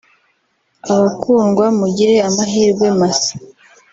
abakundwa 0.93 1.65
mugire 1.79 2.15
amahirwe 2.27 2.87
masaaaa 2.99 3.45